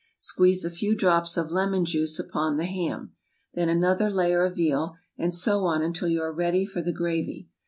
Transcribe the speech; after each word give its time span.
Squeeze 0.17 0.65
a 0.65 0.71
few 0.71 0.95
drops 0.95 1.37
of 1.37 1.51
lemon 1.51 1.85
juice 1.85 2.17
upon 2.17 2.57
the 2.57 2.65
ham. 2.65 3.13
Then 3.53 3.69
another 3.69 4.09
layer 4.09 4.43
of 4.43 4.55
veal, 4.55 4.95
and 5.15 5.31
so 5.31 5.63
on 5.65 5.83
until 5.83 6.07
you 6.07 6.23
are 6.23 6.33
ready 6.33 6.65
for 6.65 6.81
the 6.81 6.91
gravy. 6.91 7.49